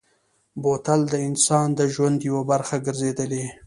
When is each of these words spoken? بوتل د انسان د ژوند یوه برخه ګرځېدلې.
بوتل 0.61 1.01
د 1.11 1.15
انسان 1.27 1.67
د 1.79 1.81
ژوند 1.93 2.17
یوه 2.29 2.43
برخه 2.51 2.75
ګرځېدلې. 2.85 3.45